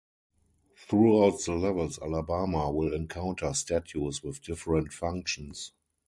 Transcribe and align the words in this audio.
Throughout 0.77 1.41
the 1.45 1.53
levels 1.53 1.99
Alabama 2.01 2.71
will 2.71 2.91
encounter 2.91 3.53
statues 3.53 4.23
with 4.23 4.41
different 4.41 4.91
functions. 4.93 5.73